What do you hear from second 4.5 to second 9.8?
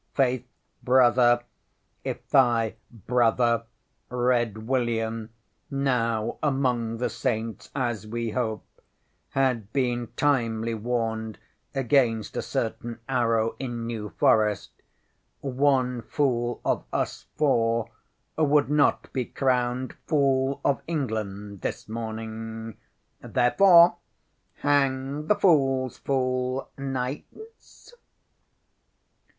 William, now among the Saints as we hope, had